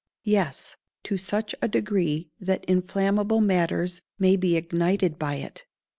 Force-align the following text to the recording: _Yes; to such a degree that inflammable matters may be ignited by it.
_Yes; 0.23 0.77
to 1.03 1.15
such 1.15 1.53
a 1.61 1.67
degree 1.67 2.31
that 2.39 2.65
inflammable 2.65 3.39
matters 3.39 4.01
may 4.17 4.35
be 4.35 4.57
ignited 4.57 5.19
by 5.19 5.35
it. 5.35 5.67